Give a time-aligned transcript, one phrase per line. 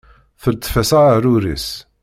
[0.41, 1.67] Teltef-as aɛrur-is.